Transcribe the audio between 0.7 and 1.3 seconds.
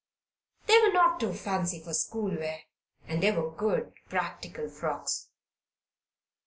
were not